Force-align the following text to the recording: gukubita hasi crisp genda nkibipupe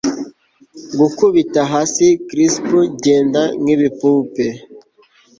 gukubita 0.99 1.61
hasi 1.73 2.05
crisp 2.27 2.65
genda 3.03 3.43
nkibipupe 3.61 4.45